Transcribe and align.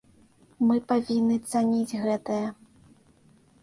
Мы 0.69 0.77
павінны 0.93 1.37
цаніць 1.53 1.97
гэтае. 2.09 2.43